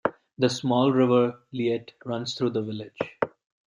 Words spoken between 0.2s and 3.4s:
The small river Liette runs through the village.